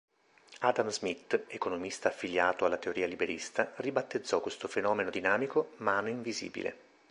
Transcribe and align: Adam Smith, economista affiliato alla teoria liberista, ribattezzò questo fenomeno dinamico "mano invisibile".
Adam 0.61 0.87
Smith, 0.89 1.43
economista 1.49 2.07
affiliato 2.07 2.65
alla 2.65 2.77
teoria 2.79 3.05
liberista, 3.05 3.71
ribattezzò 3.75 4.41
questo 4.41 4.67
fenomeno 4.67 5.11
dinamico 5.11 5.73
"mano 5.77 6.09
invisibile". 6.09 6.75